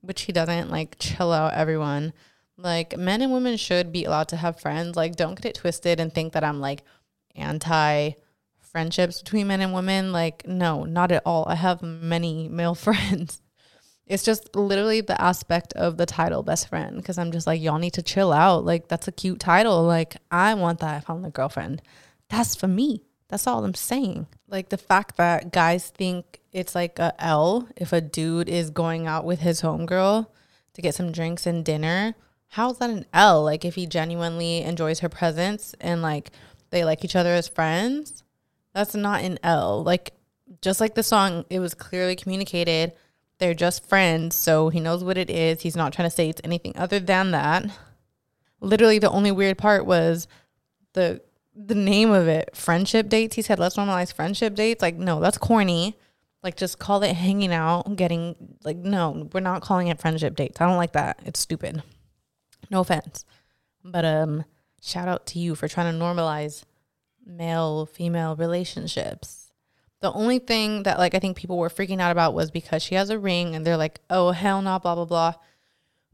[0.00, 0.70] which he doesn't.
[0.70, 2.12] Like, chill out, everyone.
[2.56, 4.96] Like, men and women should be allowed to have friends.
[4.96, 6.82] Like, don't get it twisted and think that I'm like
[7.34, 8.12] anti
[8.60, 10.12] friendships between men and women.
[10.12, 11.44] Like, no, not at all.
[11.48, 13.40] I have many male friends.
[14.06, 17.78] It's just literally the aspect of the title best friend because I'm just like, y'all
[17.78, 18.64] need to chill out.
[18.64, 19.84] Like, that's a cute title.
[19.84, 21.80] Like, I want that if I'm a girlfriend.
[22.28, 23.04] That's for me.
[23.28, 24.26] That's all I'm saying.
[24.48, 29.06] Like, the fact that guys think it's like a L if a dude is going
[29.06, 30.26] out with his homegirl
[30.74, 32.14] to get some drinks and dinner.
[32.48, 33.44] How's that an L?
[33.44, 36.30] Like, if he genuinely enjoys her presence and like
[36.70, 38.24] they like each other as friends,
[38.74, 39.82] that's not an L.
[39.84, 40.12] Like,
[40.60, 42.92] just like the song, it was clearly communicated
[43.40, 45.62] they're just friends, so he knows what it is.
[45.62, 47.64] He's not trying to say it's anything other than that.
[48.60, 50.28] Literally, the only weird part was
[50.92, 51.22] the
[51.56, 53.36] the name of it, friendship dates.
[53.36, 55.96] He said, "Let's normalize friendship dates." Like, no, that's corny.
[56.42, 58.34] Like, just call it hanging out, getting
[58.64, 60.60] like, no, we're not calling it friendship dates.
[60.60, 61.20] I don't like that.
[61.24, 61.82] It's stupid.
[62.70, 63.24] No offense,
[63.84, 64.44] but um,
[64.80, 66.64] shout out to you for trying to normalize
[67.26, 69.52] male female relationships.
[70.00, 72.94] The only thing that like I think people were freaking out about was because she
[72.94, 75.34] has a ring and they're like, oh hell no, blah blah blah.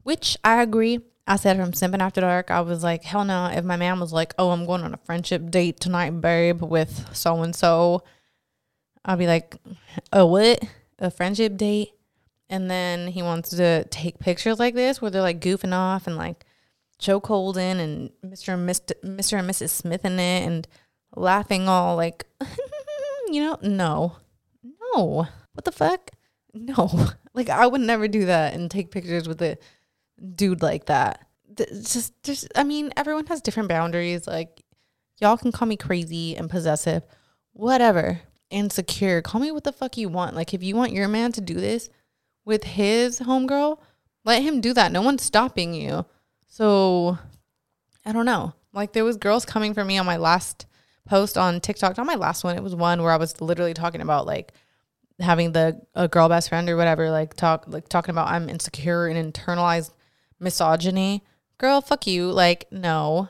[0.03, 0.99] Which I agree.
[1.29, 3.47] I said from Simping After Dark, I was like, hell no.
[3.47, 7.13] If my man was like, oh, I'm going on a friendship date tonight, babe, with
[7.13, 8.03] so and so,
[9.07, 9.55] I'd be like,
[10.11, 10.61] oh, what?
[10.99, 11.93] A friendship date?
[12.49, 16.17] And then he wants to take pictures like this where they're like goofing off and
[16.17, 16.45] like
[16.99, 18.53] choke holding and Mr.
[18.53, 18.93] and Mr.
[19.03, 19.39] Mr.
[19.39, 19.69] and Mrs.
[19.69, 20.67] Smith in it and
[21.15, 22.25] laughing all like
[23.27, 24.15] you know, no,
[24.93, 25.27] no.
[25.53, 26.11] What the fuck?
[26.53, 26.89] No.
[27.33, 29.59] Like I would never do that and take pictures with a
[30.33, 31.27] dude like that.
[31.55, 34.25] Just, just, I mean, everyone has different boundaries.
[34.25, 34.63] Like
[35.19, 37.03] y'all can call me crazy and possessive,
[37.53, 39.21] whatever, insecure.
[39.21, 40.35] Call me what the fuck you want.
[40.35, 41.89] Like if you want your man to do this
[42.45, 43.79] with his homegirl,
[44.25, 44.91] let him do that.
[44.91, 46.05] No one's stopping you.
[46.47, 47.17] So
[48.05, 48.53] I don't know.
[48.73, 50.65] Like there was girls coming for me on my last
[51.05, 52.55] post on TikTok, not my last one.
[52.55, 54.53] It was one where I was literally talking about like
[55.19, 59.07] having the a girl best friend or whatever, like talk like talking about I'm insecure
[59.07, 59.91] and internalized
[60.39, 61.23] misogyny.
[61.57, 62.31] Girl, fuck you.
[62.31, 63.29] Like, no.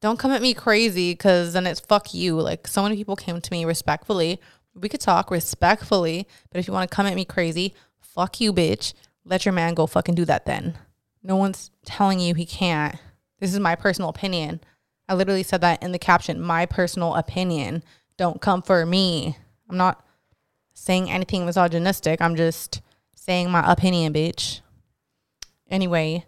[0.00, 2.40] Don't come at me crazy because then it's fuck you.
[2.40, 4.40] Like so many people came to me respectfully.
[4.78, 8.52] We could talk respectfully, but if you want to come at me crazy, fuck you,
[8.52, 8.92] bitch.
[9.24, 10.78] Let your man go fucking do that then.
[11.22, 12.96] No one's telling you he can't.
[13.40, 14.60] This is my personal opinion.
[15.08, 16.40] I literally said that in the caption.
[16.40, 17.82] My personal opinion.
[18.16, 19.36] Don't come for me.
[19.68, 20.04] I'm not
[20.74, 22.20] saying anything misogynistic.
[22.20, 22.80] I'm just
[23.14, 24.60] saying my opinion, bitch.
[25.68, 26.24] Anyway,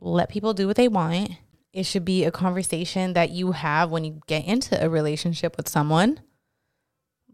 [0.00, 1.32] let people do what they want.
[1.72, 5.68] It should be a conversation that you have when you get into a relationship with
[5.68, 6.20] someone.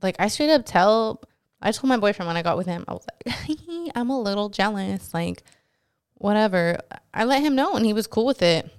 [0.02, 1.22] Like I straight up tell
[1.64, 3.58] I told my boyfriend when I got with him, I was like,
[3.94, 5.14] I'm a little jealous.
[5.14, 5.42] Like,
[6.14, 6.78] whatever.
[7.12, 8.70] I let him know and he was cool with it.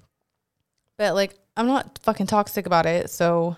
[0.97, 3.09] But like, I'm not fucking toxic about it.
[3.09, 3.57] So,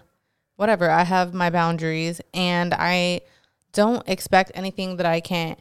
[0.55, 0.89] whatever.
[0.89, 3.21] I have my boundaries and I
[3.73, 5.59] don't expect anything that I can't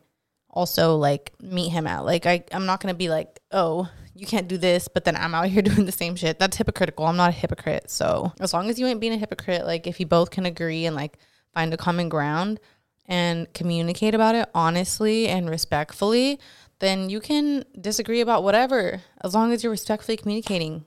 [0.48, 2.04] also like meet him at.
[2.04, 5.16] Like, I, I'm not going to be like, oh, you can't do this, but then
[5.16, 6.38] I'm out here doing the same shit.
[6.38, 7.04] That's hypocritical.
[7.04, 7.90] I'm not a hypocrite.
[7.90, 10.86] So, as long as you ain't being a hypocrite, like, if you both can agree
[10.86, 11.18] and like
[11.56, 12.60] find a common ground
[13.06, 16.38] and communicate about it honestly and respectfully,
[16.80, 20.84] then you can disagree about whatever as long as you're respectfully communicating.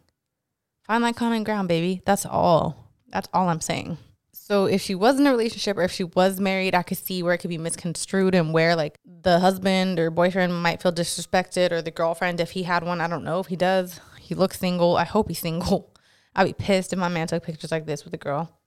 [0.86, 2.04] Find that common ground, baby.
[2.06, 2.92] That's all.
[3.08, 3.98] That's all I'm saying.
[4.32, 7.24] So if she was in a relationship or if she was married, I could see
[7.24, 11.72] where it could be misconstrued and where like the husband or boyfriend might feel disrespected
[11.72, 13.02] or the girlfriend if he had one.
[13.02, 14.00] I don't know if he does.
[14.20, 14.98] He looks single.
[14.98, 15.96] I hope he's single.
[16.36, 18.59] I'd be pissed if my man took pictures like this with a girl.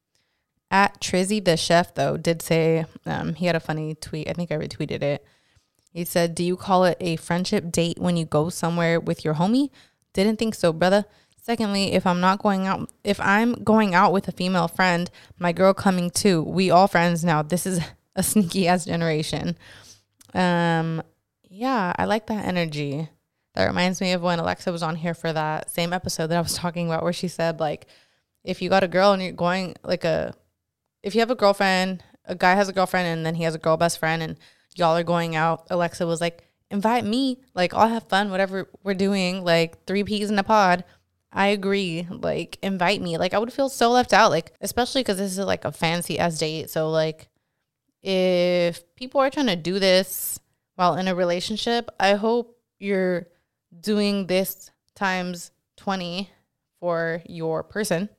[0.73, 4.27] At Trizzy the chef though did say um, he had a funny tweet.
[4.27, 5.25] I think I retweeted it.
[5.93, 9.35] He said, "Do you call it a friendship date when you go somewhere with your
[9.35, 9.69] homie?"
[10.15, 11.05] Didn't think so, brother.
[11.43, 15.53] Secondly, if I'm not going out, if I'm going out with a female friend, my
[15.53, 17.43] girl coming too, we all friends now.
[17.43, 17.79] This is
[18.17, 19.59] a sneaky ass generation.
[20.33, 21.03] Um,
[21.51, 23.11] yeah, I like that energy.
[23.55, 26.41] That reminds me of when Alexa was on here for that same episode that I
[26.41, 27.87] was talking about, where she said like,
[28.43, 30.35] if you got a girl and you're going like a,
[31.03, 33.59] if you have a girlfriend, a guy has a girlfriend and then he has a
[33.59, 34.39] girl best friend and
[34.75, 38.95] y'all are going out, Alexa was like, invite me, like I'll have fun, whatever we're
[38.95, 40.85] doing, like three peas in a pod
[41.33, 42.07] I agree.
[42.11, 43.17] Like, invite me.
[43.17, 44.31] Like, I would feel so left out.
[44.31, 46.69] Like, especially because this is like a fancy ass date.
[46.71, 47.29] So, like,
[48.03, 50.39] if people are trying to do this
[50.75, 53.29] while in a relationship, I hope you're
[53.81, 56.29] doing this times 20
[56.81, 58.11] for your person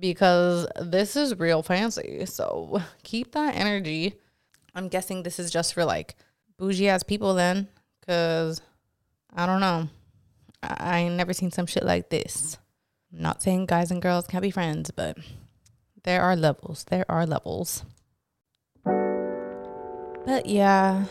[0.00, 2.26] because this is real fancy.
[2.26, 4.14] So, keep that energy.
[4.74, 6.16] I'm guessing this is just for like
[6.58, 7.68] bougie ass people then
[8.00, 8.60] because
[9.34, 9.88] I don't know.
[10.62, 12.58] I ain't never seen some shit like this.
[13.12, 15.16] I'm not saying guys and girls can't be friends, but
[16.04, 16.84] there are levels.
[16.84, 17.84] There are levels.
[18.84, 21.06] But yeah,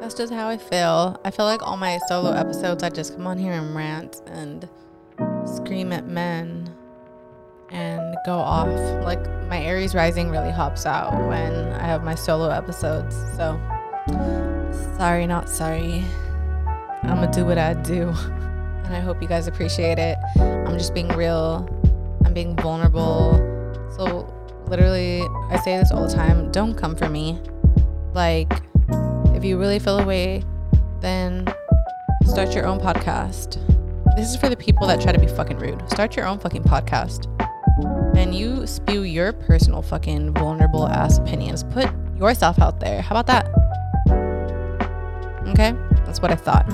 [0.00, 1.20] that's just how I feel.
[1.24, 4.68] I feel like all my solo episodes, I just come on here and rant and
[5.46, 6.71] scream at men
[7.72, 8.68] and go off.
[9.04, 13.16] Like my Aries rising really hops out when I have my solo episodes.
[13.36, 13.60] So
[14.96, 16.04] sorry, not sorry.
[17.02, 18.14] I'm gonna do what I do.
[18.84, 20.18] And I hope you guys appreciate it.
[20.36, 21.68] I'm just being real,
[22.24, 23.32] I'm being vulnerable.
[23.96, 24.26] So,
[24.66, 27.40] literally, I say this all the time don't come for me.
[28.12, 28.52] Like,
[29.34, 30.42] if you really feel away,
[31.00, 31.46] then
[32.26, 33.56] start your own podcast.
[34.16, 35.88] This is for the people that try to be fucking rude.
[35.88, 37.28] Start your own fucking podcast.
[38.14, 41.64] And you spew your personal fucking vulnerable ass opinions.
[41.64, 43.02] Put yourself out there.
[43.02, 43.48] How about that?
[45.48, 45.72] Okay?
[46.04, 46.66] That's what I thought.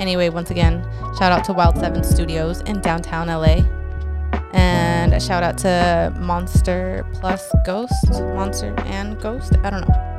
[0.00, 0.82] Anyway, once again,
[1.18, 3.62] shout out to Wild Seven Studios in downtown LA.
[4.52, 9.56] And a shout out to Monster Plus Ghost, Monster and Ghost.
[9.62, 10.14] I don't know.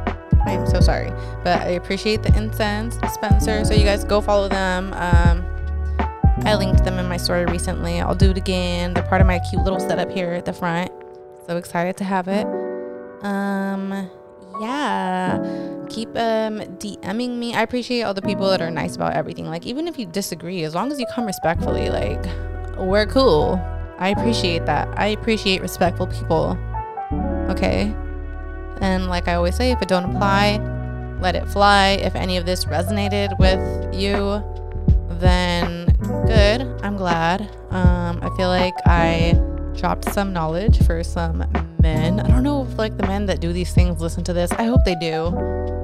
[0.45, 1.09] I am so sorry,
[1.43, 3.65] but I appreciate the incense Spencer.
[3.65, 4.93] So you guys go follow them.
[4.93, 5.45] Um,
[6.43, 8.01] I linked them in my story recently.
[8.01, 8.93] I'll do it again.
[8.93, 10.91] They're part of my cute little setup here at the front.
[11.47, 12.45] So excited to have it.
[13.23, 14.09] Um,
[14.59, 15.37] yeah
[15.89, 19.65] keep um dming me i appreciate all the people that are nice about everything like
[19.65, 22.23] even if you disagree as long as you come respectfully like
[22.77, 23.59] we're cool
[23.99, 26.57] i appreciate that i appreciate respectful people
[27.49, 27.93] okay
[28.81, 30.57] and like i always say if it don't apply
[31.21, 34.43] let it fly if any of this resonated with you
[35.19, 35.54] then
[36.85, 39.33] i'm glad um i feel like i
[39.75, 41.43] dropped some knowledge for some
[41.85, 42.19] men.
[42.19, 44.51] I don't know if like the men that do these things listen to this.
[44.53, 45.27] I hope they do.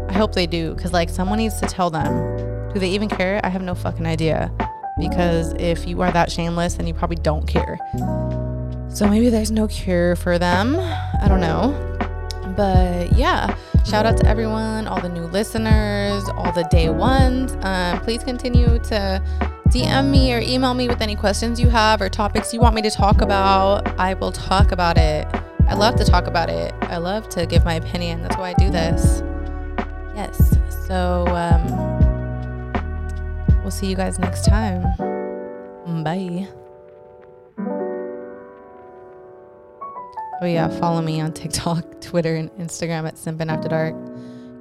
[0.10, 2.74] I hope they do because like someone needs to tell them.
[2.74, 3.40] Do they even care?
[3.44, 4.52] I have no fucking idea.
[4.98, 7.78] Because if you are that shameless, then you probably don't care.
[8.90, 10.76] So maybe there's no cure for them.
[10.78, 11.78] I don't know.
[12.58, 17.56] But yeah, shout out to everyone, all the new listeners, all the day ones.
[17.62, 19.22] Um, please continue to
[19.72, 22.82] DM me or email me with any questions you have or topics you want me
[22.82, 23.88] to talk about.
[23.98, 25.26] I will talk about it.
[25.66, 26.74] I love to talk about it.
[26.82, 28.22] I love to give my opinion.
[28.22, 29.24] That's why I do this.
[30.14, 30.58] Yes.
[30.88, 32.74] So um,
[33.62, 34.84] we'll see you guys next time.
[36.04, 36.50] Bye.
[40.42, 43.96] Oh yeah, follow me on TikTok, Twitter, and Instagram at Simpin After Dark.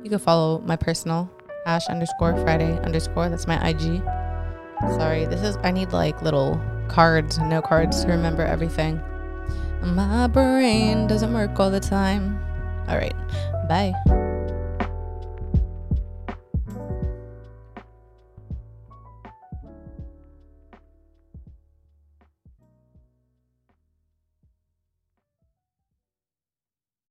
[0.04, 1.28] You can follow my personal
[1.66, 3.28] Ash underscore Friday underscore.
[3.28, 4.00] That's my IG.
[4.80, 9.00] Sorry, this is I need like little cards, no cards to remember everything.
[9.82, 12.38] My brain doesn't work all the time.
[12.88, 13.14] All right.
[13.68, 13.94] Bye.